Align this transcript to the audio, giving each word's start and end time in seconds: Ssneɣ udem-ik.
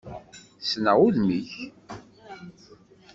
Ssneɣ 0.61 0.97
udem-ik. 1.05 1.51